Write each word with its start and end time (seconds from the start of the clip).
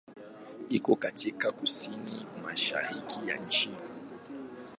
Iko 0.69 0.95
katika 0.95 1.51
kusini-mashariki 1.51 3.19
ya 3.29 3.35
nchi. 3.37 3.71